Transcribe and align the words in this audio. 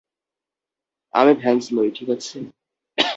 আমি 1.13 1.33
ভ্যান্স 1.33 1.63
নই, 1.73 1.89
ঠিক 1.95 2.09
আছে? 2.09 2.37